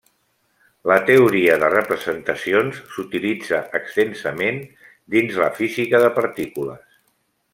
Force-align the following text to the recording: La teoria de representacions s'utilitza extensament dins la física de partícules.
La 0.91 0.95
teoria 1.09 1.57
de 1.63 1.67
representacions 1.73 2.79
s'utilitza 2.95 3.61
extensament 3.81 4.59
dins 5.17 5.39
la 5.45 5.51
física 5.61 6.05
de 6.07 6.13
partícules. 6.21 7.01